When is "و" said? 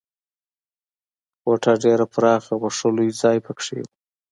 3.83-3.87